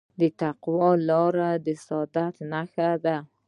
[0.19, 3.17] د تقوی لاره د سعادت نښه ده.